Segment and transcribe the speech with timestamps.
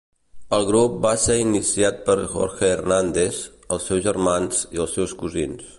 [0.57, 3.45] El grup va ser iniciat per Jorge Hernández,
[3.77, 5.67] els seus germans i els seus cosins.